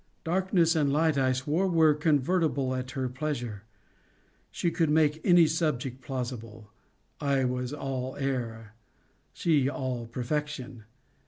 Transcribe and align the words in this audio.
Darkness 0.23 0.75
and 0.75 0.91
light, 0.91 1.15
I 1.15 1.31
swore, 1.31 1.67
were 1.67 1.93
convertible 1.93 2.73
at 2.73 2.89
her 2.97 3.07
pleasure: 3.07 3.65
she 4.49 4.71
could 4.71 4.89
make 4.89 5.21
any 5.23 5.45
subject 5.45 6.01
plausible. 6.01 6.71
I 7.19 7.43
was 7.45 7.71
all 7.71 8.15
error: 8.15 8.73
she 9.31 9.69
all 9.69 10.07
perfection. 10.07 10.85